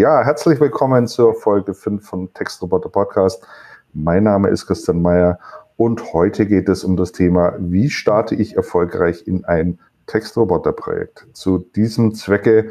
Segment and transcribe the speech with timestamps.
[0.00, 3.46] Ja, herzlich willkommen zur Folge 5 von Textroboter Podcast.
[3.92, 5.38] Mein Name ist Christian Meyer
[5.76, 11.26] und heute geht es um das Thema, wie starte ich erfolgreich in ein Textroboter-Projekt.
[11.34, 12.70] Zu diesem Zwecke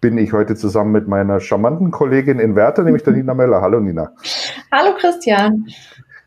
[0.00, 3.60] bin ich heute zusammen mit meiner charmanten Kollegin in Werther, nämlich der Nina Meller.
[3.60, 4.10] Hallo Nina.
[4.72, 5.66] Hallo Christian.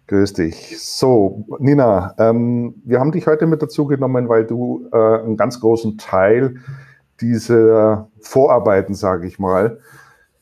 [0.08, 0.82] Grüß dich.
[0.82, 5.60] So, Nina, ähm, wir haben dich heute mit dazu genommen, weil du äh, einen ganz
[5.60, 6.56] großen Teil
[7.20, 9.82] dieser Vorarbeiten, sage ich mal,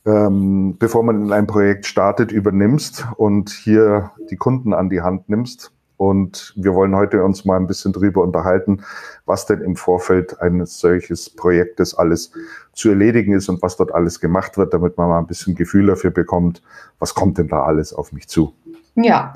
[0.05, 5.29] ähm, bevor man in ein Projekt startet, übernimmst und hier die Kunden an die Hand
[5.29, 5.71] nimmst.
[5.97, 8.83] Und wir wollen heute uns mal ein bisschen drüber unterhalten,
[9.25, 12.31] was denn im Vorfeld eines solches Projektes alles
[12.73, 15.87] zu erledigen ist und was dort alles gemacht wird, damit man mal ein bisschen Gefühl
[15.87, 16.61] dafür bekommt,
[16.99, 18.53] was kommt denn da alles auf mich zu.
[18.95, 19.33] Ja.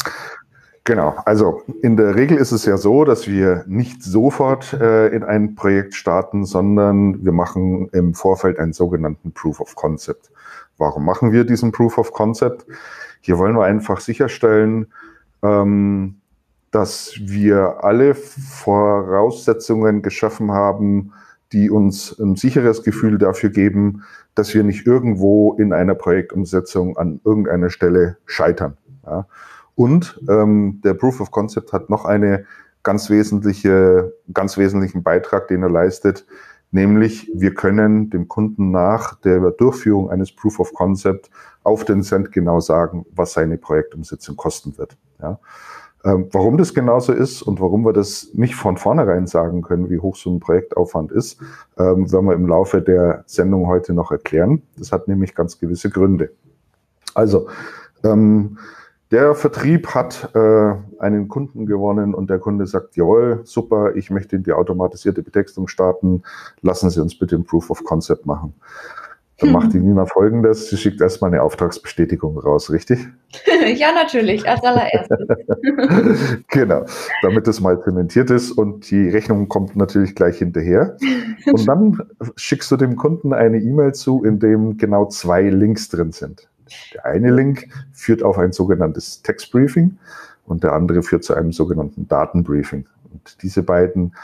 [0.90, 5.24] Genau, also in der Regel ist es ja so, dass wir nicht sofort äh, in
[5.24, 10.32] ein Projekt starten, sondern wir machen im Vorfeld einen sogenannten Proof of Concept.
[10.80, 12.66] Warum machen wir diesen Proof of Concept?
[13.22, 14.88] Hier wollen wir einfach sicherstellen,
[15.44, 16.16] ähm,
[16.72, 21.14] dass wir alle Voraussetzungen geschaffen haben,
[21.52, 27.22] die uns ein sicheres Gefühl dafür geben, dass wir nicht irgendwo in einer Projektumsetzung an
[27.24, 28.76] irgendeiner Stelle scheitern.
[29.06, 29.28] Ja.
[29.80, 32.44] Und ähm, der Proof of Concept hat noch eine
[32.84, 36.26] ganz wesentliche, ganz wesentlichen Beitrag, den er leistet,
[36.72, 41.30] nämlich wir können dem Kunden nach der Durchführung eines Proof of Concept
[41.64, 44.98] auf den Cent genau sagen, was seine Projektumsetzung kosten wird.
[45.22, 45.40] Ja.
[46.04, 50.00] Ähm, warum das genauso ist und warum wir das nicht von vornherein sagen können, wie
[50.00, 51.40] hoch so ein Projektaufwand ist,
[51.78, 54.62] ähm, werden wir im Laufe der Sendung heute noch erklären.
[54.78, 56.32] Das hat nämlich ganz gewisse Gründe.
[57.14, 57.48] Also,
[58.04, 58.58] ähm,
[59.12, 64.36] der Vertrieb hat äh, einen Kunden gewonnen und der Kunde sagt, jawohl, super, ich möchte
[64.36, 66.24] in die automatisierte Betextung starten,
[66.62, 68.54] lassen Sie uns bitte ein Proof of Concept machen.
[69.40, 73.08] Dann macht die Nina folgendes, sie schickt erstmal eine Auftragsbestätigung raus, richtig?
[73.76, 75.18] ja, natürlich, als allererstes.
[76.50, 76.86] genau,
[77.24, 80.98] damit das mal zementiert ist und die Rechnung kommt natürlich gleich hinterher.
[81.52, 82.02] Und dann
[82.36, 86.49] schickst du dem Kunden eine E-Mail zu, in dem genau zwei Links drin sind.
[86.94, 89.98] Der eine Link führt auf ein sogenanntes Textbriefing
[90.46, 92.86] und der andere führt zu einem sogenannten Datenbriefing.
[93.12, 94.16] Und diese beiden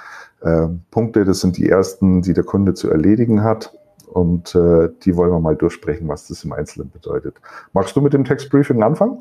[0.41, 3.73] äh, Punkte, das sind die ersten, die der Kunde zu erledigen hat.
[4.07, 7.35] Und äh, die wollen wir mal durchsprechen, was das im Einzelnen bedeutet.
[7.73, 9.17] Magst du mit dem Textbriefing anfangen?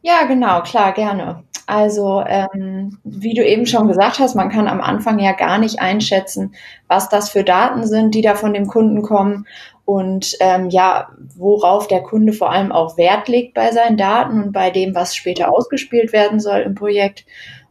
[0.00, 1.44] Ja, genau, klar, gerne.
[1.66, 5.80] Also, ähm, wie du eben schon gesagt hast, man kann am Anfang ja gar nicht
[5.80, 6.54] einschätzen,
[6.88, 9.46] was das für Daten sind, die da von dem Kunden kommen
[9.84, 14.52] und ähm, ja, worauf der Kunde vor allem auch Wert legt bei seinen Daten und
[14.52, 17.24] bei dem, was später ausgespielt werden soll im Projekt.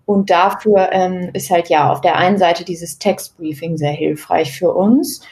[0.06, 4.74] Und dafür ähm, ist halt ja auf der einen Seite dieses Textbriefing sehr hilfreich für
[4.74, 5.26] uns.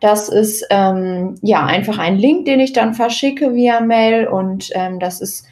[0.00, 4.98] Das ist ähm, ja einfach ein Link, den ich dann verschicke via Mail und ähm,
[4.98, 5.46] das ist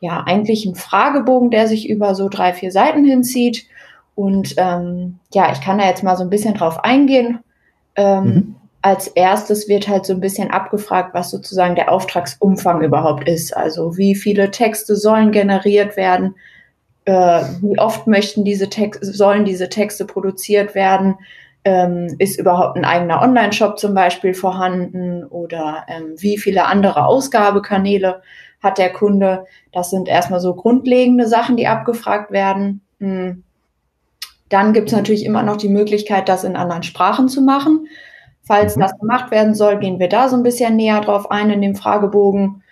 [0.00, 3.66] ja eigentlich ein Fragebogen, der sich über so drei, vier Seiten hinzieht.
[4.14, 7.40] Und ähm, ja, ich kann da jetzt mal so ein bisschen drauf eingehen.
[7.96, 13.28] Ähm, mhm als erstes wird halt so ein bisschen abgefragt, was sozusagen der Auftragsumfang überhaupt
[13.28, 13.56] ist.
[13.56, 16.36] Also wie viele Texte sollen generiert werden,
[17.04, 21.16] äh, wie oft möchten diese Texte, sollen diese Texte produziert werden,
[21.64, 28.22] ähm, ist überhaupt ein eigener Online-Shop zum Beispiel vorhanden oder ähm, wie viele andere Ausgabekanäle
[28.66, 29.46] hat der Kunde.
[29.72, 32.82] Das sind erstmal so grundlegende Sachen, die abgefragt werden.
[33.00, 33.42] Hm.
[34.48, 37.88] Dann gibt es natürlich immer noch die Möglichkeit, das in anderen Sprachen zu machen.
[38.42, 38.80] Falls mhm.
[38.80, 41.74] das gemacht werden soll, gehen wir da so ein bisschen näher drauf ein in dem
[41.74, 42.62] Fragebogen.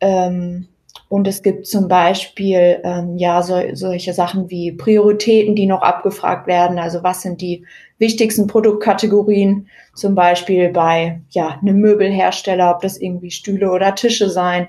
[0.00, 0.66] Ähm,
[1.08, 6.46] und es gibt zum Beispiel ähm, ja so, solche Sachen wie Prioritäten, die noch abgefragt
[6.46, 6.78] werden.
[6.78, 7.64] Also was sind die
[7.98, 9.68] wichtigsten Produktkategorien?
[9.94, 14.68] Zum Beispiel bei ja einem Möbelhersteller, ob das irgendwie Stühle oder Tische sein,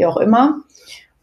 [0.00, 0.62] wie auch immer.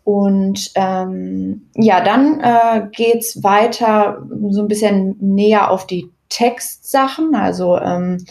[0.04, 7.36] Und ähm, ja, dann äh, geht's weiter so ein bisschen näher auf die Textsachen.
[7.36, 8.26] Also ähm,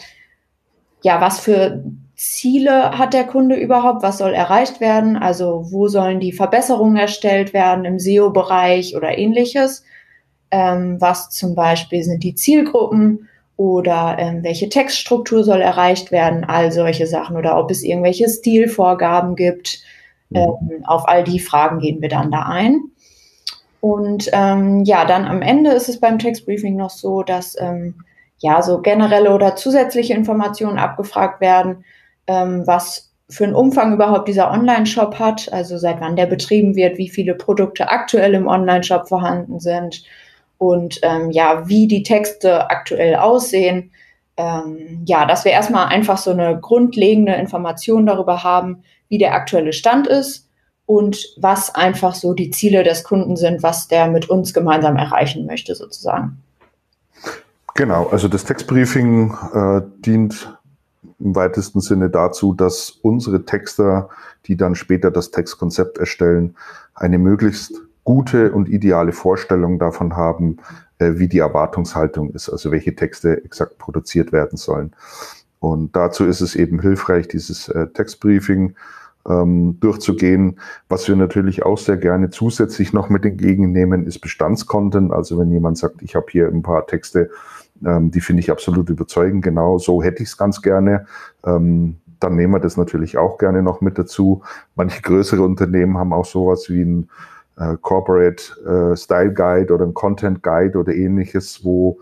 [1.03, 1.83] ja, was für
[2.15, 4.01] Ziele hat der Kunde überhaupt?
[4.01, 5.17] Was soll erreicht werden?
[5.17, 9.83] Also wo sollen die Verbesserungen erstellt werden im SEO-Bereich oder ähnliches?
[10.49, 16.43] Ähm, was zum Beispiel sind die Zielgruppen oder ähm, welche Textstruktur soll erreicht werden?
[16.43, 19.83] All solche Sachen oder ob es irgendwelche Stilvorgaben gibt.
[20.33, 22.81] Ähm, auf all die Fragen gehen wir dann da ein.
[23.79, 27.95] Und ähm, ja, dann am Ende ist es beim Textbriefing noch so, dass ähm,
[28.39, 31.85] ja, so generelle oder zusätzliche Informationen abgefragt werden,
[32.27, 36.97] ähm, was für einen Umfang überhaupt dieser Online-Shop hat, also seit wann der betrieben wird,
[36.97, 40.03] wie viele Produkte aktuell im Online-Shop vorhanden sind
[40.57, 43.91] und ähm, ja, wie die Texte aktuell aussehen.
[44.37, 49.73] Ähm, ja, dass wir erstmal einfach so eine grundlegende Information darüber haben, wie der aktuelle
[49.73, 50.47] Stand ist
[50.85, 55.45] und was einfach so die Ziele des Kunden sind, was der mit uns gemeinsam erreichen
[55.45, 56.41] möchte, sozusagen.
[57.75, 60.57] Genau, also das Textbriefing äh, dient
[61.19, 64.09] im weitesten Sinne dazu, dass unsere Texter,
[64.45, 66.55] die dann später das Textkonzept erstellen,
[66.95, 67.73] eine möglichst
[68.03, 70.57] gute und ideale Vorstellung davon haben,
[70.99, 74.93] äh, wie die Erwartungshaltung ist, also welche Texte exakt produziert werden sollen.
[75.59, 78.75] Und dazu ist es eben hilfreich, dieses äh, Textbriefing
[79.27, 80.59] ähm, durchzugehen.
[80.89, 85.11] Was wir natürlich auch sehr gerne zusätzlich noch mit entgegennehmen, ist Bestandscontent.
[85.11, 87.29] Also wenn jemand sagt, ich habe hier ein paar Texte,
[87.85, 91.05] ähm, die finde ich absolut überzeugend, genau so hätte ich es ganz gerne.
[91.45, 94.41] Ähm, dann nehmen wir das natürlich auch gerne noch mit dazu.
[94.75, 97.09] Manche größere Unternehmen haben auch sowas wie ein
[97.57, 101.99] äh, Corporate äh, Style Guide oder ein Content Guide oder ähnliches, wo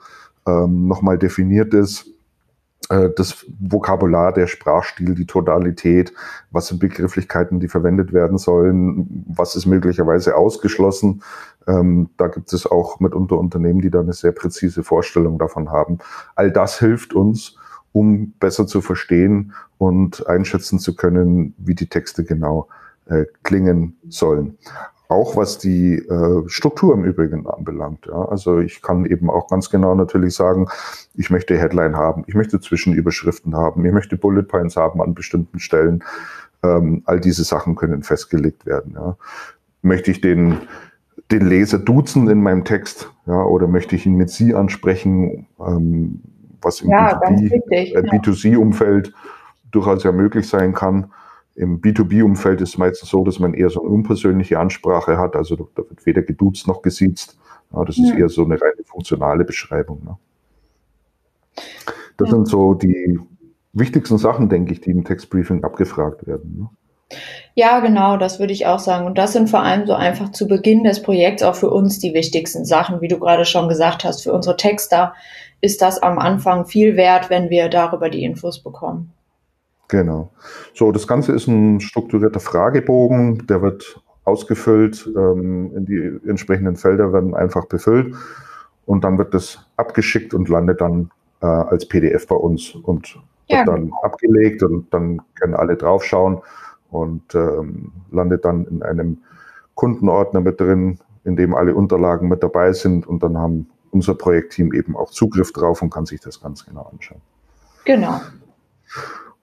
[0.48, 2.08] ähm, nochmal definiert ist,
[2.88, 6.14] das Vokabular, der Sprachstil, die Tonalität,
[6.52, 11.24] was sind Begrifflichkeiten, die verwendet werden sollen, was ist möglicherweise ausgeschlossen.
[11.68, 15.98] Ähm, da gibt es auch mitunter Unternehmen, die da eine sehr präzise Vorstellung davon haben.
[16.36, 17.58] All das hilft uns,
[17.92, 22.68] um besser zu verstehen und einschätzen zu können, wie die Texte genau
[23.06, 24.58] äh, klingen sollen.
[25.08, 28.08] Auch was die äh, Struktur im Übrigen anbelangt.
[28.08, 28.26] Ja.
[28.26, 30.68] Also ich kann eben auch ganz genau natürlich sagen,
[31.14, 35.60] ich möchte Headline haben, ich möchte Zwischenüberschriften haben, ich möchte Bullet Points haben an bestimmten
[35.60, 36.04] Stellen.
[36.64, 38.94] Ähm, all diese Sachen können festgelegt werden.
[38.96, 39.18] Ja.
[39.82, 40.58] Möchte ich den,
[41.32, 46.22] den Leser duzen in meinem Text, ja, oder möchte ich ihn mit Sie ansprechen, ähm,
[46.62, 49.14] was im ja, B2B, äh, B2C-Umfeld
[49.72, 51.12] durchaus ja möglich sein kann.
[51.56, 55.36] Im B2B-Umfeld ist es meistens so, dass man eher so eine unpersönliche Ansprache hat.
[55.36, 57.38] Also da wird weder geduzt noch gesiezt.
[57.72, 58.16] Das ist ja.
[58.16, 60.04] eher so eine reine funktionale Beschreibung.
[60.04, 60.18] Ne?
[62.18, 62.36] Das ja.
[62.36, 63.20] sind so die
[63.74, 66.58] wichtigsten Sachen, denke ich, die im Textbriefing abgefragt werden.
[66.60, 66.70] Ne?
[67.54, 69.06] Ja, genau, das würde ich auch sagen.
[69.06, 72.14] Und das sind vor allem so einfach zu Beginn des Projekts auch für uns die
[72.14, 74.24] wichtigsten Sachen, wie du gerade schon gesagt hast.
[74.24, 75.14] Für unsere Texter
[75.62, 79.14] ist das am Anfang viel wert, wenn wir darüber die Infos bekommen.
[79.96, 80.30] Genau.
[80.74, 87.14] So, das Ganze ist ein strukturierter Fragebogen, der wird ausgefüllt, ähm, in die entsprechenden Felder
[87.14, 88.14] werden einfach befüllt
[88.86, 91.12] und dann wird das abgeschickt und landet dann
[91.42, 93.16] äh, als PDF bei uns und
[93.48, 93.64] wird ja.
[93.64, 96.42] dann abgelegt und dann können alle draufschauen
[96.92, 99.20] und ähm, landet dann in einem
[99.76, 104.74] Kundenordner mit drin, in dem alle Unterlagen mit dabei sind und dann haben unser Projektteam
[104.74, 107.22] eben auch Zugriff drauf und kann sich das ganz genau anschauen.
[107.86, 108.20] Genau.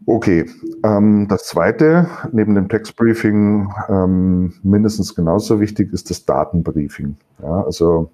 [0.06, 0.46] Okay,
[0.84, 7.16] ähm, das zweite, neben dem Textbriefing ähm, mindestens genauso wichtig, ist das Datenbriefing.
[7.42, 8.10] Ja, also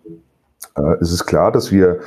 [0.75, 2.01] äh, es ist klar, dass wir,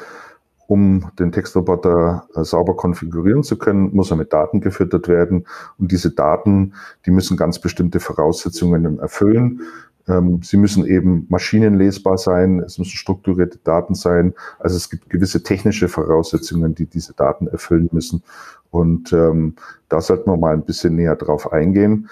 [0.67, 5.45] um den Textroboter äh, sauber konfigurieren zu können, muss er mit Daten gefüttert werden.
[5.77, 6.73] Und diese Daten,
[7.05, 9.61] die müssen ganz bestimmte Voraussetzungen erfüllen.
[10.07, 14.33] Ähm, sie müssen eben maschinenlesbar sein, es müssen strukturierte Daten sein.
[14.59, 18.23] Also es gibt gewisse technische Voraussetzungen, die diese Daten erfüllen müssen.
[18.71, 19.55] Und ähm,
[19.89, 22.09] da sollten wir mal ein bisschen näher drauf eingehen.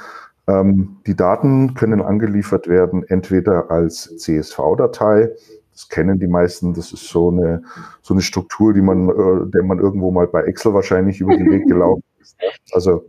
[0.48, 5.30] Ähm, die Daten können angeliefert werden, entweder als CSV-Datei,
[5.72, 7.64] das kennen die meisten, das ist so eine,
[8.02, 11.50] so eine Struktur, die man, äh, der man irgendwo mal bei Excel wahrscheinlich über den
[11.50, 12.36] Weg gelaufen ist.
[12.72, 13.06] Also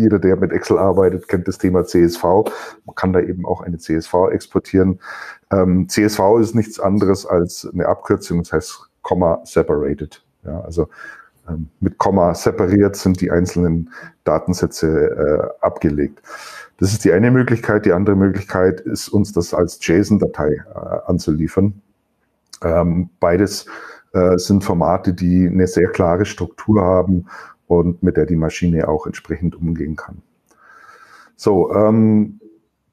[0.00, 2.24] jeder, der mit Excel arbeitet, kennt das Thema CSV.
[2.84, 5.00] Man kann da eben auch eine CSV exportieren.
[5.52, 10.22] Ähm, CSV ist nichts anderes als eine Abkürzung, das heißt Comma Separated.
[10.44, 10.88] Ja, also
[11.48, 13.90] ähm, mit Komma separiert sind die einzelnen
[14.24, 16.22] Datensätze äh, abgelegt.
[16.78, 17.84] Das ist die eine Möglichkeit.
[17.84, 21.82] Die andere Möglichkeit ist, uns das als JSON-Datei äh, anzuliefern.
[22.62, 23.66] Ähm, beides
[24.12, 27.26] äh, sind Formate, die eine sehr klare Struktur haben
[27.70, 30.22] und mit der die Maschine auch entsprechend umgehen kann.
[31.36, 32.40] So, ähm,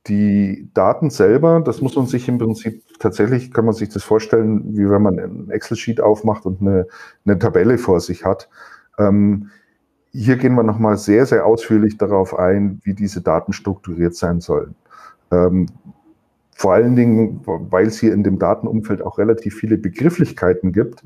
[0.05, 4.77] die Daten selber, das muss man sich im Prinzip tatsächlich, kann man sich das vorstellen,
[4.77, 6.87] wie wenn man ein Excel-Sheet aufmacht und eine,
[7.25, 8.49] eine, Tabelle vor sich hat.
[8.99, 9.49] Ähm,
[10.11, 14.75] hier gehen wir nochmal sehr, sehr ausführlich darauf ein, wie diese Daten strukturiert sein sollen.
[15.31, 15.65] Ähm,
[16.57, 21.03] vor allen Dingen, weil es hier in dem Datenumfeld auch relativ viele Begrifflichkeiten gibt,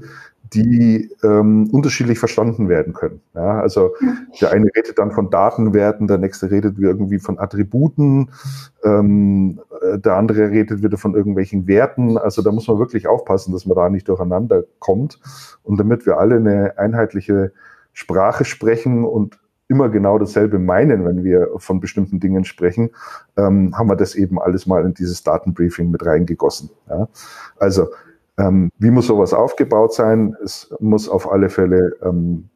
[0.54, 3.20] die ähm, unterschiedlich verstanden werden können.
[3.36, 3.92] Ja, also
[4.40, 8.30] der eine redet dann von Datenwerten, der nächste redet irgendwie von Attributen,
[8.86, 12.18] ähm, äh, der andere redet wieder von irgendwelchen Werten.
[12.18, 15.20] Also da muss man wirklich aufpassen, dass man da nicht durcheinander kommt.
[15.64, 17.52] Und damit wir alle eine einheitliche
[17.92, 19.38] Sprache sprechen und
[19.72, 22.90] immer genau dasselbe meinen, wenn wir von bestimmten Dingen sprechen,
[23.38, 26.70] ähm, haben wir das eben alles mal in dieses Datenbriefing mit reingegossen.
[26.90, 27.08] Ja.
[27.58, 27.88] Also
[28.38, 30.36] ähm, wie muss sowas aufgebaut sein?
[30.44, 32.50] Es muss auf alle Fälle ähm,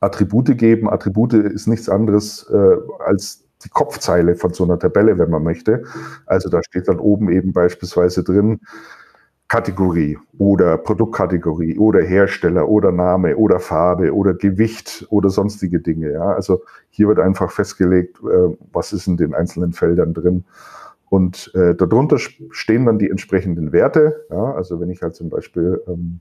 [0.00, 0.90] Attribute geben.
[0.90, 5.84] Attribute ist nichts anderes äh, als die Kopfzeile von so einer Tabelle, wenn man möchte.
[6.26, 8.60] Also da steht dann oben eben beispielsweise drin,
[9.48, 16.12] Kategorie oder Produktkategorie oder Hersteller oder Name oder Farbe oder Gewicht oder sonstige Dinge.
[16.12, 20.44] Ja, also hier wird einfach festgelegt, äh, was ist in den einzelnen Feldern drin.
[21.08, 24.26] Und äh, darunter stehen dann die entsprechenden Werte.
[24.30, 26.20] Ja, also wenn ich halt zum Beispiel ähm,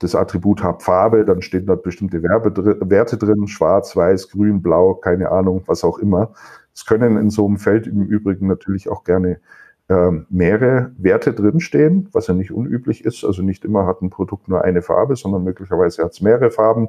[0.00, 2.54] das Attribut habe Farbe, dann stehen dort bestimmte Werbe,
[2.90, 6.34] Werte drin, schwarz, weiß, grün, blau, keine Ahnung, was auch immer.
[6.74, 9.40] Es können in so einem Feld im Übrigen natürlich auch gerne
[9.88, 13.24] mehrere Werte drinstehen, was ja nicht unüblich ist.
[13.24, 16.88] Also nicht immer hat ein Produkt nur eine Farbe, sondern möglicherweise hat es mehrere Farben.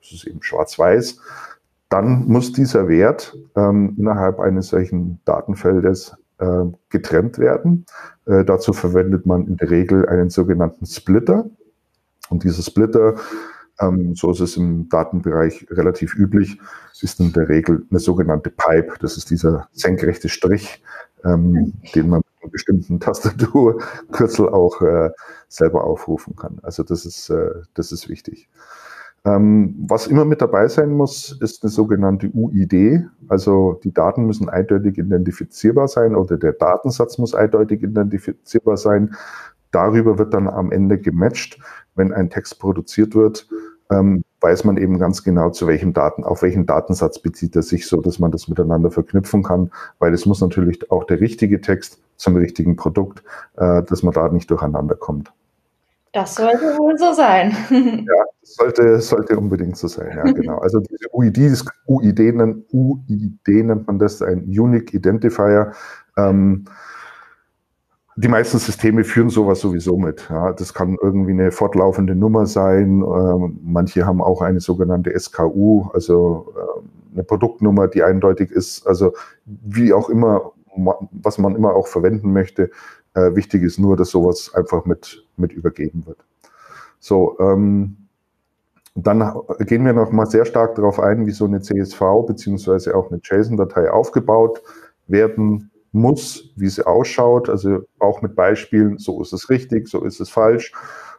[0.00, 1.20] Das ist eben schwarz-weiß.
[1.88, 7.86] Dann muss dieser Wert ähm, innerhalb eines solchen Datenfeldes äh, getrennt werden.
[8.26, 11.46] Äh, dazu verwendet man in der Regel einen sogenannten Splitter.
[12.30, 13.14] Und dieser Splitter,
[13.80, 16.58] ähm, so ist es im Datenbereich relativ üblich,
[17.00, 18.94] ist in der Regel eine sogenannte Pipe.
[19.00, 20.82] Das ist dieser senkrechte Strich,
[21.24, 25.10] ähm, den man bestimmten Tastaturkürzel auch äh,
[25.48, 26.58] selber aufrufen kann.
[26.62, 28.48] Also das ist, äh, das ist wichtig.
[29.26, 33.06] Ähm, was immer mit dabei sein muss, ist eine sogenannte UID.
[33.28, 39.14] Also die Daten müssen eindeutig identifizierbar sein oder der Datensatz muss eindeutig identifizierbar sein.
[39.70, 41.58] Darüber wird dann am Ende gematcht,
[41.94, 43.48] wenn ein Text produziert wird,
[43.90, 47.86] ähm, weiß man eben ganz genau, zu welchem Daten, auf welchen Datensatz bezieht er sich,
[47.86, 51.98] so dass man das miteinander verknüpfen kann, weil es muss natürlich auch der richtige Text
[52.16, 53.22] zum richtigen Produkt,
[53.56, 55.32] äh, dass man da nicht durcheinander kommt.
[56.12, 57.56] Das sollte wohl so sein.
[58.06, 60.58] ja, sollte, sollte unbedingt so sein, ja, genau.
[60.58, 65.72] Also diese UID, UID, nennt, UID nennt man das, ein Unique Identifier.
[66.16, 66.66] Ähm,
[68.16, 70.28] die meisten Systeme führen sowas sowieso mit.
[70.30, 73.02] Ja, das kann irgendwie eine fortlaufende Nummer sein.
[73.02, 78.86] Ähm, manche haben auch eine sogenannte SKU, also äh, eine Produktnummer, die eindeutig ist.
[78.86, 80.52] Also wie auch immer,
[81.10, 82.70] was man immer auch verwenden möchte.
[83.14, 86.18] Äh, wichtig ist nur, dass sowas einfach mit, mit übergeben wird.
[87.00, 87.96] So, ähm,
[88.94, 93.10] dann gehen wir noch mal sehr stark darauf ein, wie so eine CSV beziehungsweise auch
[93.10, 94.62] eine JSON-Datei aufgebaut
[95.08, 100.20] werden muss, wie sie ausschaut, also auch mit Beispielen, so ist es richtig, so ist
[100.20, 100.72] es falsch.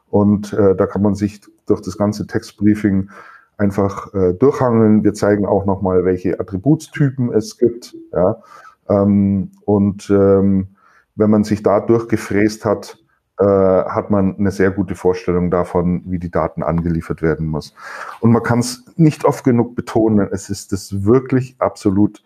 [0.10, 3.10] Und äh, da kann man sich durch das ganze Textbriefing
[3.58, 5.04] einfach äh, durchhangeln.
[5.04, 7.96] Wir zeigen auch nochmal, welche Attributstypen es gibt.
[8.12, 8.42] Ja?
[8.90, 10.68] Ähm, und ähm,
[11.16, 12.98] wenn man sich da durchgefräst hat,
[13.40, 17.74] äh, hat man eine sehr gute Vorstellung davon, wie die Daten angeliefert werden muss.
[18.20, 22.24] Und man kann es nicht oft genug betonen, es ist das wirklich absolut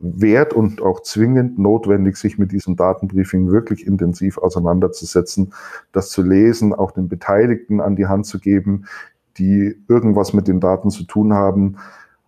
[0.00, 5.52] wert und auch zwingend notwendig, sich mit diesem Datenbriefing wirklich intensiv auseinanderzusetzen,
[5.92, 8.84] das zu lesen, auch den Beteiligten an die Hand zu geben,
[9.38, 11.76] die irgendwas mit den Daten zu tun haben,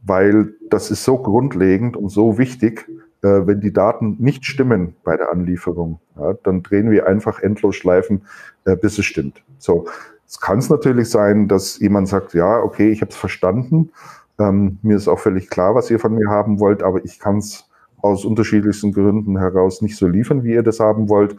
[0.02, 2.88] weil das ist so grundlegend und so wichtig,
[3.22, 7.76] äh, wenn die Daten nicht stimmen bei der Anlieferung, ja, dann drehen wir einfach endlos
[7.76, 8.22] Schleifen,
[8.64, 9.42] äh, bis es stimmt.
[9.58, 9.86] So,
[10.26, 13.90] es kann es natürlich sein, dass jemand sagt, ja, okay, ich habe es verstanden,
[14.40, 17.38] ähm, mir ist auch völlig klar, was ihr von mir haben wollt, aber ich kann
[17.38, 17.68] es
[18.02, 21.36] aus unterschiedlichsten Gründen heraus nicht so liefern, wie ihr das haben wollt.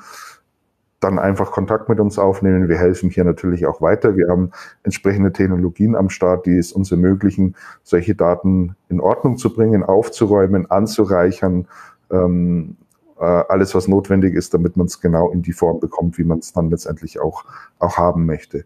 [0.99, 2.69] Dann einfach Kontakt mit uns aufnehmen.
[2.69, 4.15] Wir helfen hier natürlich auch weiter.
[4.15, 4.51] Wir haben
[4.83, 10.69] entsprechende Technologien am Start, die es uns ermöglichen, solche Daten in Ordnung zu bringen, aufzuräumen,
[10.69, 11.67] anzureichern,
[12.11, 12.77] ähm,
[13.19, 16.37] äh, alles, was notwendig ist, damit man es genau in die Form bekommt, wie man
[16.39, 17.45] es dann letztendlich auch,
[17.79, 18.65] auch haben möchte.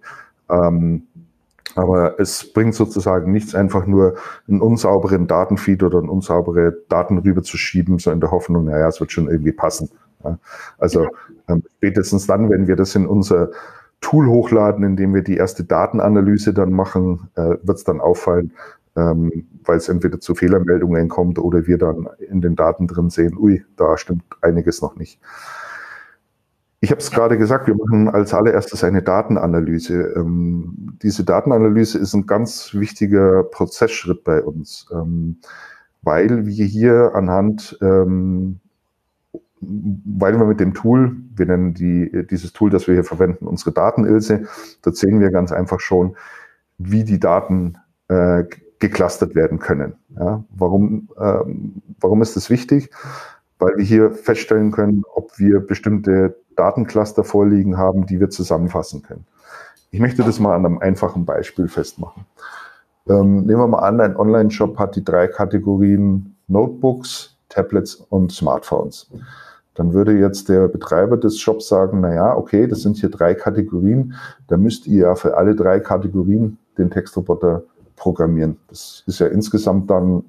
[0.50, 1.04] Ähm,
[1.76, 4.16] aber es bringt sozusagen nichts, einfach nur
[4.48, 9.12] einen unsauberen Datenfeed oder einen unsaubere Daten rüberzuschieben, so in der Hoffnung, naja, es wird
[9.12, 9.90] schon irgendwie passen.
[10.78, 11.08] Also
[11.48, 13.52] ähm, spätestens dann, wenn wir das in unser
[14.02, 18.54] Tool hochladen, indem wir die erste Datenanalyse dann machen, äh, wird es dann auffallen,
[18.96, 23.38] ähm, weil es entweder zu Fehlermeldungen kommt oder wir dann in den Daten drin sehen,
[23.38, 25.20] ui, da stimmt einiges noch nicht.
[26.86, 30.14] Ich habe es gerade gesagt, wir machen als allererstes eine Datenanalyse.
[30.18, 35.38] Ähm, diese Datenanalyse ist ein ganz wichtiger Prozessschritt bei uns, ähm,
[36.04, 38.60] weil wir hier anhand, ähm,
[39.62, 43.72] weil wir mit dem Tool, wir nennen die, dieses Tool, das wir hier verwenden, unsere
[43.72, 44.44] Datenilse,
[44.84, 46.16] da sehen wir ganz einfach schon,
[46.78, 48.44] wie die Daten äh,
[48.78, 49.96] geclustert werden können.
[50.20, 52.92] Ja, warum, ähm, warum ist das wichtig?
[53.58, 59.26] Weil wir hier feststellen können, ob wir bestimmte Datencluster vorliegen haben, die wir zusammenfassen können.
[59.92, 62.26] Ich möchte das mal an einem einfachen Beispiel festmachen.
[63.08, 69.10] Ähm, nehmen wir mal an, ein Online-Shop hat die drei Kategorien Notebooks, Tablets und Smartphones.
[69.76, 73.36] Dann würde jetzt der Betreiber des Shops sagen, na ja, okay, das sind hier drei
[73.36, 74.16] Kategorien,
[74.48, 77.64] da müsst ihr ja für alle drei Kategorien den Textroboter
[77.96, 78.58] programmieren.
[78.70, 80.24] Das ist ja insgesamt dann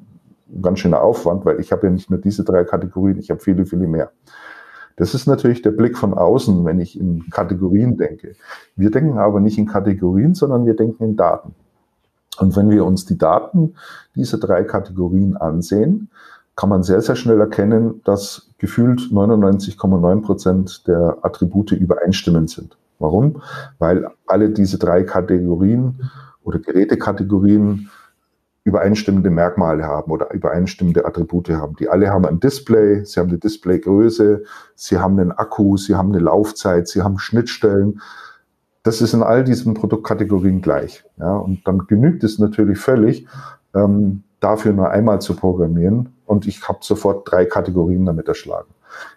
[0.49, 3.41] ein ganz schöner Aufwand, weil ich habe ja nicht nur diese drei Kategorien, ich habe
[3.41, 4.11] viele, viele mehr.
[4.97, 8.35] Das ist natürlich der Blick von außen, wenn ich in Kategorien denke.
[8.77, 11.55] Wir denken aber nicht in Kategorien, sondern wir denken in Daten.
[12.39, 13.75] Und wenn wir uns die Daten
[14.15, 16.09] dieser drei Kategorien ansehen,
[16.55, 22.79] kann man sehr, sehr schnell erkennen, dass gefühlt 99,9 Prozent der Attribute übereinstimmend sind.
[22.99, 23.43] Warum?
[23.79, 26.11] Weil alle diese drei Kategorien
[26.43, 27.91] oder Gerätekategorien
[28.67, 31.77] übereinstimmende Merkmale haben oder übereinstimmende Attribute haben.
[31.77, 34.43] Die alle haben ein Display, sie haben eine Displaygröße,
[34.75, 38.01] sie haben einen Akku, sie haben eine Laufzeit, sie haben Schnittstellen.
[38.83, 41.05] Das ist in all diesen Produktkategorien gleich.
[41.17, 43.29] Ja, und dann genügt es natürlich völlig,
[43.73, 48.69] ähm, dafür nur einmal zu programmieren und ich habe sofort drei Kategorien damit erschlagen.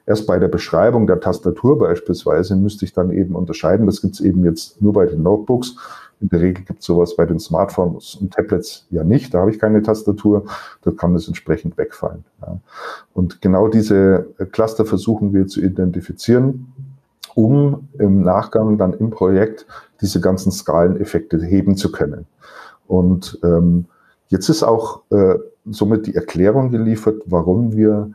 [0.05, 3.87] Erst bei der Beschreibung der Tastatur beispielsweise müsste ich dann eben unterscheiden.
[3.87, 5.75] Das gibt es eben jetzt nur bei den Notebooks.
[6.21, 9.33] In der Regel gibt es sowas bei den Smartphones und Tablets ja nicht.
[9.33, 10.45] Da habe ich keine Tastatur.
[10.81, 12.25] Da kann das entsprechend wegfallen.
[12.41, 12.59] Ja.
[13.13, 16.73] Und genau diese Cluster versuchen wir zu identifizieren,
[17.35, 19.65] um im Nachgang dann im Projekt
[20.01, 22.25] diese ganzen Skaleneffekte heben zu können.
[22.87, 23.85] Und ähm,
[24.27, 25.35] jetzt ist auch äh,
[25.65, 28.11] somit die Erklärung geliefert, warum wir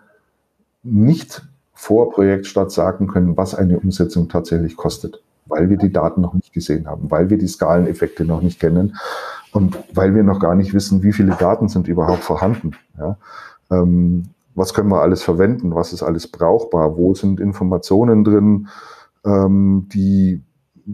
[0.82, 1.42] nicht
[1.72, 6.52] vor Projektstart sagen können, was eine Umsetzung tatsächlich kostet, weil wir die Daten noch nicht
[6.52, 8.96] gesehen haben, weil wir die Skaleneffekte noch nicht kennen
[9.52, 12.72] und weil wir noch gar nicht wissen, wie viele Daten sind überhaupt vorhanden.
[12.98, 13.16] Ja?
[13.70, 14.24] Ähm,
[14.54, 15.74] was können wir alles verwenden?
[15.74, 16.96] Was ist alles brauchbar?
[16.96, 18.68] Wo sind Informationen drin,
[19.24, 20.42] ähm, die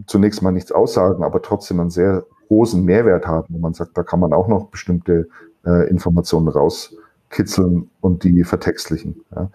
[0.07, 4.03] zunächst mal nichts aussagen, aber trotzdem einen sehr großen Mehrwert haben, wo man sagt, da
[4.03, 5.27] kann man auch noch bestimmte
[5.65, 9.23] äh, Informationen rauskitzeln und die vertextlichen.
[9.35, 9.49] Ja.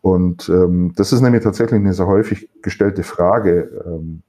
[0.00, 4.22] Und ähm, das ist nämlich tatsächlich eine sehr häufig gestellte Frage ähm,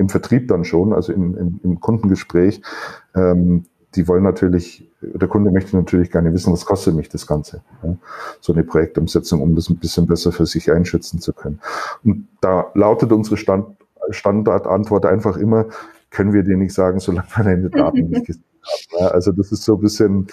[0.00, 2.62] im Vertrieb dann schon, also im, im, im Kundengespräch.
[3.14, 7.62] Ähm, die wollen natürlich, der Kunde möchte natürlich gerne wissen, was kostet mich das Ganze.
[7.82, 7.96] Ja?
[8.40, 11.60] So eine Projektumsetzung, um das ein bisschen besser für sich einschätzen zu können.
[12.02, 13.66] Und da lautet unsere Stand,
[14.08, 15.66] Standardantwort einfach immer,
[16.10, 19.00] können wir dir nicht sagen, solange wir deine Daten nicht gesehen haben.
[19.00, 19.08] Ja?
[19.08, 20.26] Also das ist so ein bisschen,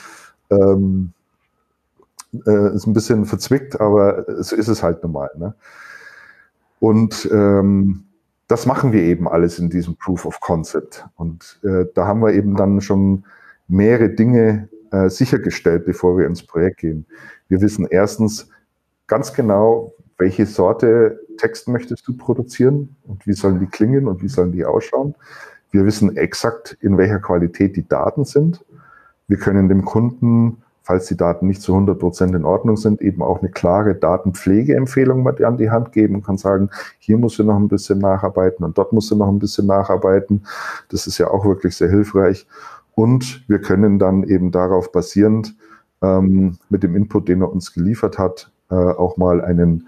[0.50, 1.12] ähm,
[2.46, 5.32] äh, ist ein bisschen verzwickt, aber so ist es halt normal.
[5.36, 5.56] Ne?
[6.80, 8.07] Und ähm,
[8.48, 11.06] das machen wir eben alles in diesem Proof of Concept.
[11.16, 13.26] Und äh, da haben wir eben dann schon
[13.68, 17.06] mehrere Dinge äh, sichergestellt, bevor wir ins Projekt gehen.
[17.50, 18.50] Wir wissen erstens
[19.08, 24.28] ganz genau, welche Sorte Text möchtest du produzieren und wie sollen die klingen und wie
[24.28, 25.16] sollen die ausschauen.
[25.72, 28.64] Wir wissen exakt, in welcher Qualität die Daten sind.
[29.28, 33.22] Wir können dem Kunden, falls die Daten nicht zu 100 Prozent in Ordnung sind, eben
[33.22, 37.44] auch eine klare Datenpflegeempfehlung mit an die Hand geben und kann sagen, hier musst du
[37.44, 40.46] noch ein bisschen nacharbeiten und dort musst du noch ein bisschen nacharbeiten.
[40.88, 42.48] Das ist ja auch wirklich sehr hilfreich.
[42.96, 45.56] Und wir können dann eben darauf basierend
[46.02, 49.88] ähm, mit dem Input, den er uns geliefert hat, äh, auch mal einen,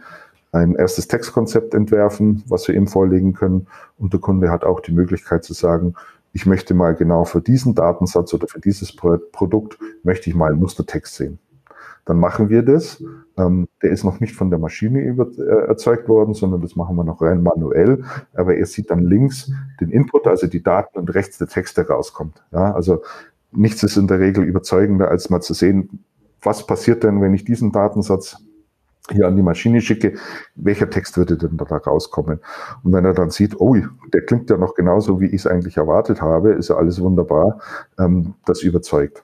[0.52, 3.68] ein erstes Textkonzept entwerfen, was wir ihm vorlegen können.
[3.98, 5.96] Und der Kunde hat auch die Möglichkeit zu sagen,
[6.34, 10.60] ich möchte mal genau für diesen Datensatz oder für dieses Produkt, möchte ich mal einen
[10.60, 11.40] Mustertext sehen
[12.10, 13.04] dann machen wir das.
[13.38, 17.04] Ähm, der ist noch nicht von der Maschine äh, erzeugt worden, sondern das machen wir
[17.04, 18.04] noch rein manuell.
[18.34, 21.88] Aber er sieht dann links den Input, also die Daten und rechts der Text, der
[21.88, 22.44] rauskommt.
[22.52, 23.04] Ja, also
[23.52, 26.04] nichts ist in der Regel überzeugender, als mal zu sehen,
[26.42, 28.38] was passiert denn, wenn ich diesen Datensatz
[29.12, 30.14] hier an die Maschine schicke,
[30.56, 32.40] welcher Text würde denn da rauskommen?
[32.84, 33.76] Und wenn er dann sieht, oh,
[34.14, 37.60] der klingt ja noch genauso, wie ich es eigentlich erwartet habe, ist ja alles wunderbar,
[37.98, 39.24] ähm, das überzeugt.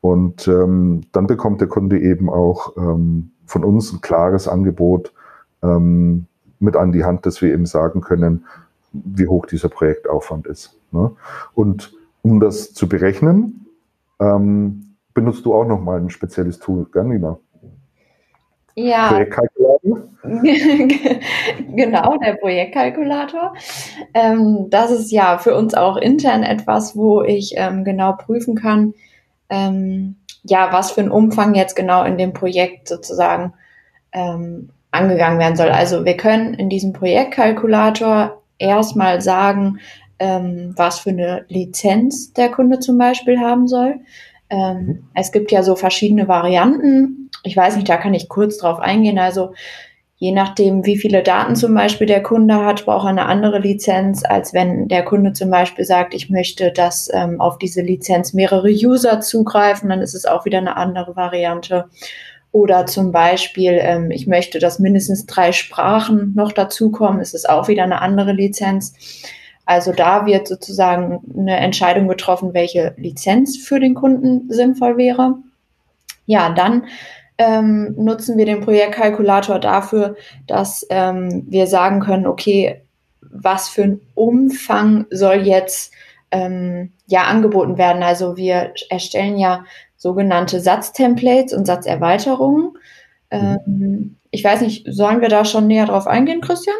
[0.00, 5.12] Und ähm, dann bekommt der Kunde eben auch ähm, von uns ein klares Angebot
[5.62, 6.26] ähm,
[6.58, 8.44] mit an die Hand, dass wir eben sagen können,
[8.92, 10.78] wie hoch dieser Projektaufwand ist.
[10.92, 11.10] Ne?
[11.54, 13.66] Und um das zu berechnen,
[14.20, 17.38] ähm, benutzt du auch nochmal ein spezielles Tool, gell, Nina?
[18.74, 19.08] Ja.
[19.08, 20.08] Projektkalkulator?
[21.76, 23.54] genau, der Projektkalkulator.
[24.14, 28.94] Ähm, das ist ja für uns auch intern etwas, wo ich ähm, genau prüfen kann,
[29.50, 33.54] ähm, ja, was für ein Umfang jetzt genau in dem Projekt sozusagen
[34.12, 35.70] ähm, angegangen werden soll.
[35.70, 39.78] Also wir können in diesem Projektkalkulator erstmal sagen,
[40.18, 44.00] ähm, was für eine Lizenz der Kunde zum Beispiel haben soll.
[44.54, 45.08] Ähm, mhm.
[45.14, 47.30] Es gibt ja so verschiedene Varianten.
[47.42, 49.18] Ich weiß nicht, da kann ich kurz drauf eingehen.
[49.18, 49.52] Also
[50.16, 54.24] Je nachdem, wie viele Daten zum Beispiel der Kunde hat, braucht er eine andere Lizenz,
[54.24, 58.68] als wenn der Kunde zum Beispiel sagt, ich möchte, dass ähm, auf diese Lizenz mehrere
[58.68, 61.90] User zugreifen, dann ist es auch wieder eine andere Variante.
[62.52, 67.66] Oder zum Beispiel, ähm, ich möchte, dass mindestens drei Sprachen noch dazukommen, ist es auch
[67.66, 68.94] wieder eine andere Lizenz.
[69.66, 75.36] Also da wird sozusagen eine Entscheidung getroffen, welche Lizenz für den Kunden sinnvoll wäre.
[76.26, 76.86] Ja, dann
[77.38, 82.82] ähm, nutzen wir den Projektkalkulator dafür, dass ähm, wir sagen können, okay,
[83.20, 85.92] was für ein Umfang soll jetzt
[86.30, 88.02] ähm, ja angeboten werden.
[88.02, 89.64] Also wir erstellen ja
[89.96, 92.76] sogenannte Satztemplates und Satzerweiterungen.
[93.30, 96.76] Ähm, ich weiß nicht, sollen wir da schon näher drauf eingehen, Christian?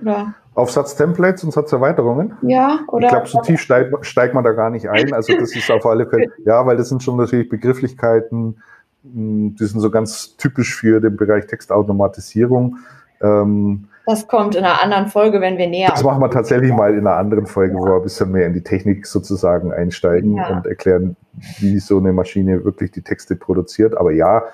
[0.00, 0.34] Oder?
[0.56, 2.32] Auf Satztemplates und Satzerweiterungen?
[2.40, 3.06] Ja, oder?
[3.06, 5.12] Ich glaube, so tief steigt, steigt man da gar nicht ein.
[5.12, 8.56] Also das ist auf alle Fälle, ja, weil das sind schon natürlich Begrifflichkeiten,
[9.02, 12.78] hm, die sind so ganz typisch für den Bereich Textautomatisierung.
[13.20, 15.90] Ähm, das kommt in einer anderen Folge, wenn wir näher.
[15.90, 18.54] Das machen wir tatsächlich mal in einer anderen Folge, wo wir ein bisschen mehr in
[18.54, 20.56] die Technik sozusagen einsteigen ja.
[20.56, 21.16] und erklären,
[21.58, 23.94] wie so eine Maschine wirklich die Texte produziert.
[23.94, 24.44] Aber ja,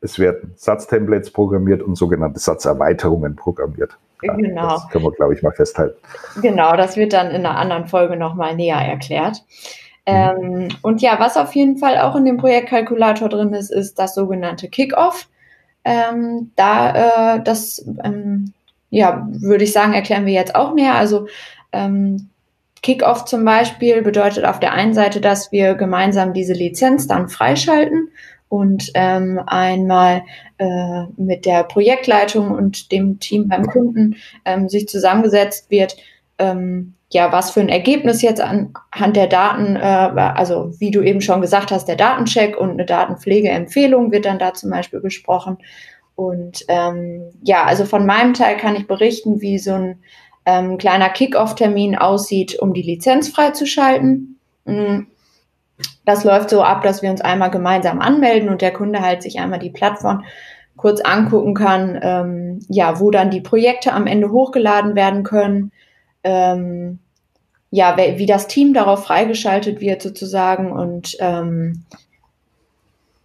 [0.00, 3.96] es werden Satztemplates programmiert und sogenannte Satzerweiterungen programmiert.
[4.22, 4.68] Genau.
[4.68, 5.96] Das können wir, glaube ich, mal festhalten.
[6.42, 9.42] Genau, das wird dann in einer anderen Folge nochmal näher erklärt.
[10.06, 10.14] Mhm.
[10.14, 14.14] Ähm, und ja, was auf jeden Fall auch in dem Projektkalkulator drin ist, ist das
[14.14, 15.28] sogenannte Kickoff.
[15.84, 18.52] Ähm, da äh, das ähm,
[18.90, 20.96] ja, würde ich sagen, erklären wir jetzt auch näher.
[20.96, 21.26] Also
[21.72, 22.28] ähm,
[22.82, 28.10] Kickoff zum Beispiel bedeutet auf der einen Seite, dass wir gemeinsam diese Lizenz dann freischalten
[28.50, 30.24] und ähm, einmal
[30.58, 35.96] äh, mit der Projektleitung und dem Team beim Kunden ähm, sich zusammengesetzt wird,
[36.38, 41.20] ähm, ja, was für ein Ergebnis jetzt anhand der Daten, äh, also wie du eben
[41.20, 45.58] schon gesagt hast, der Datencheck und eine Datenpflegeempfehlung wird dann da zum Beispiel besprochen.
[46.16, 50.00] Und ähm, ja, also von meinem Teil kann ich berichten, wie so ein
[50.44, 54.40] ähm, kleiner Kick-Off-Termin aussieht, um die Lizenz freizuschalten.
[54.64, 55.02] Mm,
[56.04, 59.38] das läuft so ab, dass wir uns einmal gemeinsam anmelden und der Kunde halt sich
[59.38, 60.24] einmal die Plattform
[60.76, 65.72] kurz angucken kann, ähm, ja, wo dann die Projekte am Ende hochgeladen werden können,
[66.24, 67.00] ähm,
[67.70, 71.84] ja, wie das Team darauf freigeschaltet wird sozusagen und ähm,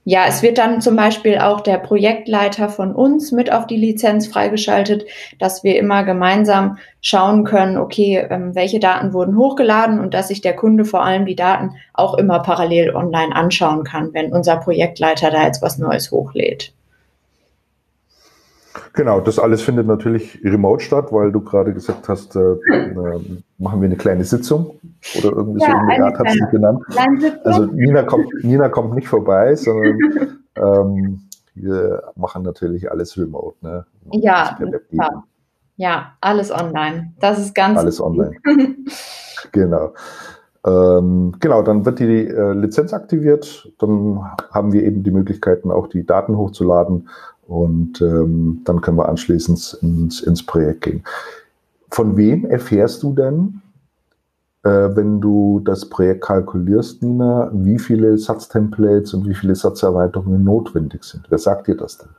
[0.07, 4.27] ja, es wird dann zum Beispiel auch der Projektleiter von uns mit auf die Lizenz
[4.27, 5.05] freigeschaltet,
[5.39, 10.41] dass wir immer gemeinsam schauen können, okay, ähm, welche Daten wurden hochgeladen und dass sich
[10.41, 15.31] der Kunde vor allem die Daten auch immer parallel online anschauen kann, wenn unser Projektleiter
[15.31, 16.71] da jetzt was Neues hochlädt.
[18.93, 23.19] Genau, das alles findet natürlich remote statt, weil du gerade gesagt hast, äh, äh,
[23.57, 24.79] machen wir eine kleine Sitzung
[25.17, 26.83] oder irgendwie ja, so in der Art hat sie genannt.
[27.43, 29.97] Also Nina kommt, Nina kommt nicht vorbei, sondern
[30.55, 31.21] ähm,
[31.53, 33.57] wir machen natürlich alles remote.
[33.61, 33.85] Ne?
[34.11, 34.57] Ja,
[35.77, 37.13] ja, alles online.
[37.19, 38.31] Das ist ganz alles online.
[39.51, 39.93] genau.
[40.65, 45.87] Ähm, genau, dann wird die äh, Lizenz aktiviert, dann haben wir eben die Möglichkeiten, auch
[45.87, 47.09] die Daten hochzuladen
[47.47, 51.03] und ähm, dann können wir anschließend ins, ins Projekt gehen.
[51.91, 53.61] Von wem erfährst du denn,
[54.63, 61.03] äh, wenn du das Projekt kalkulierst, Nina, wie viele Satztemplates und wie viele Satzerweiterungen notwendig
[61.03, 61.25] sind?
[61.29, 62.09] Wer sagt dir das denn?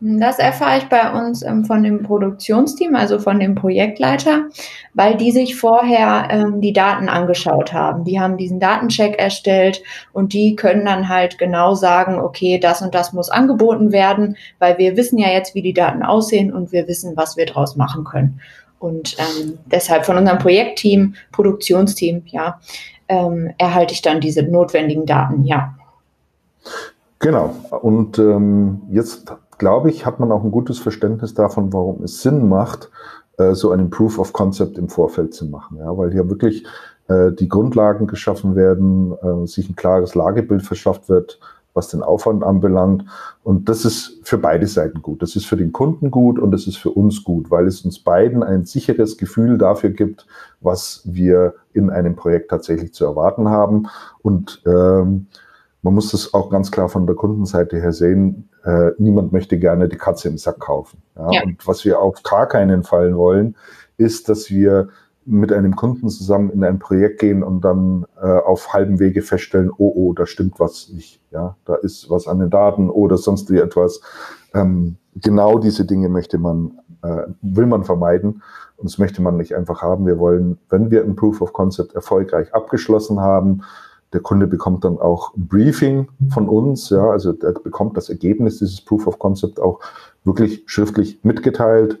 [0.00, 4.48] Das erfahre ich bei uns ähm, von dem Produktionsteam, also von dem Projektleiter,
[4.92, 8.04] weil die sich vorher ähm, die Daten angeschaut haben.
[8.04, 12.94] Die haben diesen Datencheck erstellt und die können dann halt genau sagen, okay, das und
[12.94, 16.86] das muss angeboten werden, weil wir wissen ja jetzt, wie die Daten aussehen und wir
[16.86, 18.40] wissen, was wir draus machen können.
[18.78, 22.60] Und ähm, deshalb von unserem Projektteam, Produktionsteam, ja,
[23.08, 25.74] ähm, erhalte ich dann diese notwendigen Daten, ja.
[27.20, 27.54] Genau.
[27.70, 29.32] Und ähm, jetzt
[29.64, 32.90] glaube ich, hat man auch ein gutes Verständnis davon, warum es Sinn macht,
[33.38, 35.78] äh, so einen Proof of Concept im Vorfeld zu machen.
[35.78, 36.66] Ja, weil hier wirklich
[37.08, 41.40] äh, die Grundlagen geschaffen werden, äh, sich ein klares Lagebild verschafft wird,
[41.72, 43.06] was den Aufwand anbelangt.
[43.42, 45.22] Und das ist für beide Seiten gut.
[45.22, 47.98] Das ist für den Kunden gut und das ist für uns gut, weil es uns
[47.98, 50.26] beiden ein sicheres Gefühl dafür gibt,
[50.60, 53.86] was wir in einem Projekt tatsächlich zu erwarten haben.
[54.20, 55.28] Und ähm,
[55.84, 59.88] man muss das auch ganz klar von der Kundenseite her sehen äh, niemand möchte gerne
[59.88, 61.02] die Katze im Sack kaufen.
[61.16, 61.30] Ja?
[61.30, 61.42] ja?
[61.42, 63.56] Und was wir auf gar keinen Fall wollen,
[63.96, 64.88] ist, dass wir
[65.26, 69.70] mit einem Kunden zusammen in ein Projekt gehen und dann äh, auf halbem Wege feststellen,
[69.70, 71.20] oh, oh, da stimmt was nicht.
[71.30, 74.00] Ja, da ist was an den Daten oder sonst wie etwas.
[74.52, 78.42] Ähm, genau diese Dinge möchte man, äh, will man vermeiden.
[78.76, 80.06] Und das möchte man nicht einfach haben.
[80.06, 83.62] Wir wollen, wenn wir ein Proof of Concept erfolgreich abgeschlossen haben,
[84.14, 88.58] der Kunde bekommt dann auch ein Briefing von uns, ja, also er bekommt das Ergebnis
[88.60, 89.80] dieses Proof of Concept auch
[90.22, 91.98] wirklich schriftlich mitgeteilt.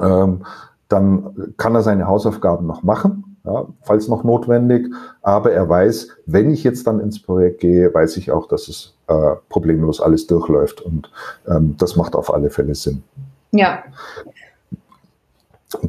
[0.00, 0.44] Ähm,
[0.88, 4.92] dann kann er seine Hausaufgaben noch machen, ja, falls noch notwendig.
[5.22, 8.94] Aber er weiß, wenn ich jetzt dann ins Projekt gehe, weiß ich auch, dass es
[9.06, 10.80] äh, problemlos alles durchläuft.
[10.80, 11.10] Und
[11.46, 13.04] ähm, das macht auf alle Fälle Sinn.
[13.52, 13.84] Ja.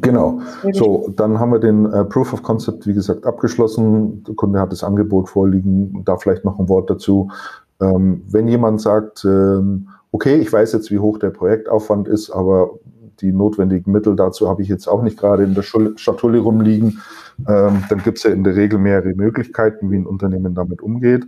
[0.00, 0.40] Genau.
[0.72, 4.22] So, dann haben wir den äh, Proof of Concept, wie gesagt, abgeschlossen.
[4.24, 6.02] Der Kunde hat das Angebot vorliegen.
[6.04, 7.30] Da vielleicht noch ein Wort dazu.
[7.80, 12.70] Ähm, wenn jemand sagt, ähm, okay, ich weiß jetzt, wie hoch der Projektaufwand ist, aber
[13.20, 17.00] die notwendigen Mittel dazu habe ich jetzt auch nicht gerade in der Schatulle rumliegen,
[17.48, 21.26] ähm, dann gibt es ja in der Regel mehrere Möglichkeiten, wie ein Unternehmen damit umgeht.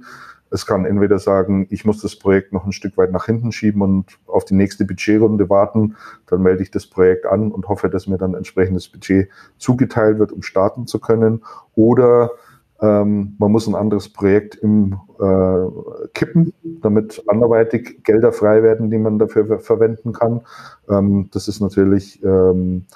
[0.51, 3.83] Es kann entweder sagen, ich muss das Projekt noch ein Stück weit nach hinten schieben
[3.83, 5.97] und auf die nächste Budgetrunde warten.
[6.27, 9.29] Dann melde ich das Projekt an und hoffe, dass mir dann entsprechendes Budget
[9.59, 11.43] zugeteilt wird, um starten zu können.
[11.75, 12.31] Oder
[12.81, 16.53] ähm, man muss ein anderes Projekt im äh, kippen,
[16.83, 20.43] damit anderweitig Gelder frei werden, die man dafür verwenden kann.
[20.89, 22.87] Ähm, das ist natürlich ähm,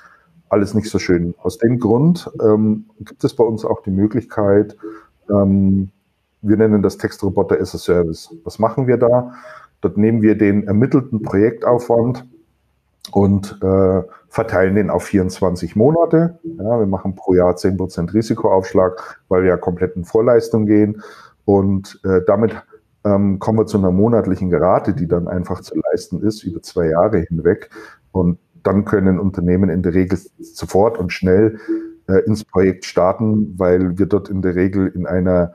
[0.48, 1.34] alles nicht so schön.
[1.38, 4.76] Aus dem Grund ähm, gibt es bei uns auch die Möglichkeit,
[5.30, 5.90] ähm,
[6.42, 8.35] wir nennen das Textroboter as a Service.
[8.44, 9.33] Was machen wir da?
[9.81, 12.27] Dort nehmen wir den ermittelten Projektaufwand
[13.12, 16.38] und äh, verteilen den auf 24 Monate.
[16.42, 21.03] Ja, wir machen pro Jahr 10% Risikoaufschlag, weil wir ja komplett in Vorleistung gehen.
[21.44, 22.55] Und äh, damit
[23.05, 26.88] ähm, kommen wir zu einer monatlichen Rate, die dann einfach zu leisten ist über zwei
[26.88, 27.70] Jahre hinweg.
[28.12, 31.59] Und dann können Unternehmen in der Regel sofort und schnell
[32.09, 35.53] äh, ins Projekt starten, weil wir dort in der Regel in einer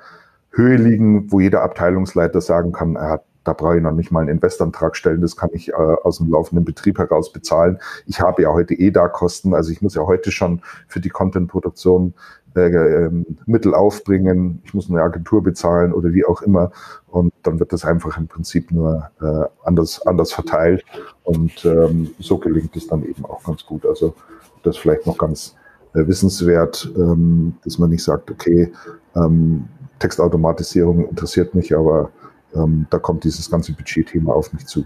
[0.53, 4.21] Höhe liegen, wo jeder Abteilungsleiter sagen kann, er hat da brauche ich noch nicht mal
[4.21, 7.79] einen Investantrag stellen, das kann ich äh, aus dem laufenden Betrieb heraus bezahlen.
[8.05, 11.09] Ich habe ja heute eh da Kosten, also ich muss ja heute schon für die
[11.09, 12.13] Content-Produktion
[12.55, 13.09] äh, äh,
[13.45, 16.71] Mittel aufbringen, ich muss eine Agentur bezahlen oder wie auch immer
[17.07, 20.83] und dann wird das einfach im Prinzip nur äh, anders, anders verteilt
[21.23, 23.85] und ähm, so gelingt es dann eben auch ganz gut.
[23.85, 24.15] Also
[24.63, 25.55] das vielleicht noch ganz
[25.93, 28.71] äh, wissenswert, ähm, dass man nicht sagt, okay,
[29.15, 29.65] ähm,
[29.99, 32.11] Textautomatisierung interessiert mich, aber
[32.55, 34.85] ähm, da kommt dieses ganze Budgetthema auf mich zu.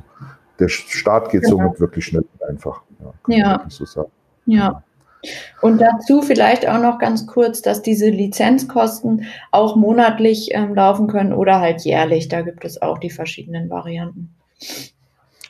[0.60, 1.58] Der Start geht genau.
[1.58, 2.82] somit wirklich schnell und einfach.
[3.28, 3.38] Ja.
[3.38, 3.66] ja.
[3.70, 4.12] So sagen.
[4.46, 4.84] ja.
[5.62, 11.34] Und dazu vielleicht auch noch ganz kurz, dass diese Lizenzkosten auch monatlich ähm, laufen können
[11.34, 12.28] oder halt jährlich.
[12.28, 14.36] Da gibt es auch die verschiedenen Varianten.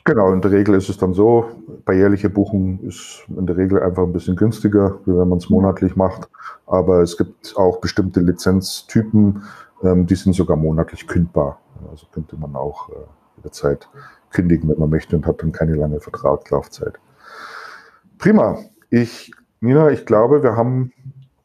[0.08, 1.50] Genau, in der Regel ist es dann so,
[1.84, 5.50] bei jährlicher Buchung ist in der Regel einfach ein bisschen günstiger, wie wenn man es
[5.50, 6.30] monatlich macht.
[6.66, 9.42] Aber es gibt auch bestimmte Lizenztypen,
[9.82, 11.60] ähm, die sind sogar monatlich kündbar.
[11.90, 12.92] Also könnte man auch äh,
[13.36, 13.86] jederzeit
[14.30, 16.98] kündigen, wenn man möchte und hat dann keine lange Vertragslaufzeit.
[18.16, 18.60] Prima.
[18.88, 20.90] Ich, Nina, ich glaube, wir haben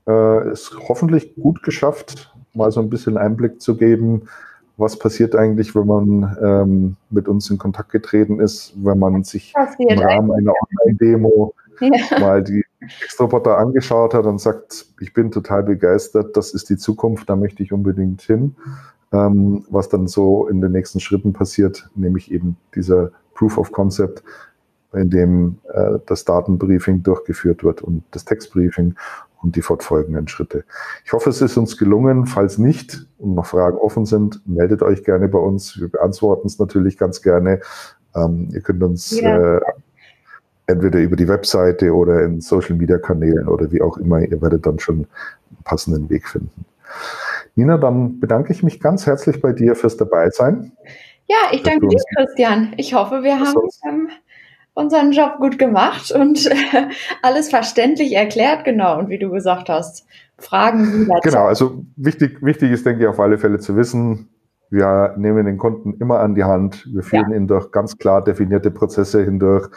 [0.08, 4.30] äh, es hoffentlich gut geschafft, mal so ein bisschen Einblick zu geben,
[4.78, 9.54] was passiert eigentlich, wenn man ähm, mit uns in Kontakt getreten ist, wenn man sich
[9.78, 12.20] im Rahmen einer Online-Demo ja.
[12.20, 12.66] mal die
[13.00, 17.64] Textroboter angeschaut hat und sagt, ich bin total begeistert, das ist die Zukunft, da möchte
[17.64, 18.56] ich unbedingt hin.
[19.12, 24.24] Ähm, was dann so in den nächsten Schritten passiert, nämlich eben dieser Proof of Concept,
[24.92, 28.96] in dem äh, das Datenbriefing durchgeführt wird und das Textbriefing
[29.44, 30.64] und die fortfolgenden Schritte.
[31.06, 32.26] Ich hoffe, es ist uns gelungen.
[32.26, 35.80] Falls nicht und noch Fragen offen sind, meldet euch gerne bei uns.
[35.80, 37.60] Wir beantworten es natürlich ganz gerne.
[38.16, 39.58] Ähm, ihr könnt uns ja.
[39.58, 39.62] äh,
[40.68, 44.66] entweder über die Webseite oder in Social Media Kanälen oder wie auch immer, ihr werdet
[44.66, 46.66] dann schon einen passenden Weg finden.
[47.56, 50.72] Nina, dann bedanke ich mich ganz herzlich bei dir fürs Dabeisein.
[51.28, 52.74] Ja, ich danke dir, Christian.
[52.78, 54.10] Ich hoffe, wir haben ähm,
[54.74, 56.88] unseren Job gut gemacht und äh,
[57.22, 59.00] alles verständlich erklärt, genau.
[59.00, 60.06] Und wie du gesagt hast,
[60.38, 61.20] Fragen wieder.
[61.22, 64.30] Genau, also wichtig, wichtig ist, denke ich, auf alle Fälle zu wissen,
[64.74, 66.88] wir nehmen den Kunden immer an die Hand.
[66.92, 67.38] Wir führen ja.
[67.38, 69.70] ihn durch ganz klar definierte Prozesse hindurch,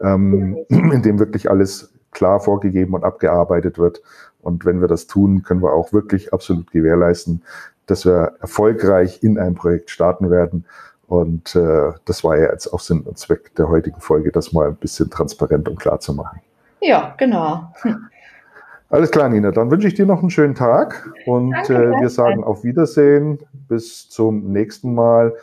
[0.00, 4.00] ähm, in dem wirklich alles klar vorgegeben und abgearbeitet wird.
[4.40, 7.42] Und wenn wir das tun, können wir auch wirklich absolut gewährleisten,
[7.86, 10.64] dass wir erfolgreich in ein Projekt starten werden
[11.20, 14.68] und äh, das war ja jetzt auch Sinn und Zweck der heutigen Folge, das mal
[14.68, 16.40] ein bisschen transparent und klar zu machen.
[16.80, 17.72] Ja, genau.
[17.82, 18.06] Hm.
[18.90, 19.50] Alles klar, Nina.
[19.50, 23.38] Dann wünsche ich dir noch einen schönen Tag und Danke, äh, wir sagen auf Wiedersehen.
[23.68, 25.34] Bis zum nächsten Mal.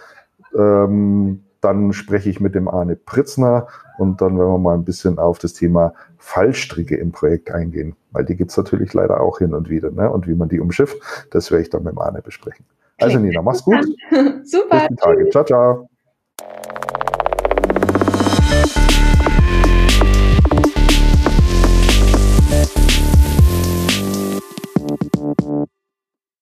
[0.58, 3.68] Ähm, dann spreche ich mit dem Arne Pritzner
[4.00, 8.26] und dann werden wir mal ein bisschen auf das Thema Fallstricke im Projekt eingehen, weil
[8.26, 9.92] die gibt es natürlich leider auch hin und wieder.
[9.92, 10.10] Ne?
[10.10, 10.98] Und wie man die umschifft,
[11.30, 12.66] das werde ich dann mit dem Arne besprechen.
[13.02, 13.86] Also Nina, mach's gut.
[14.44, 14.80] Super.
[14.80, 15.30] Bis die Tage.
[15.30, 15.90] Ciao, ciao.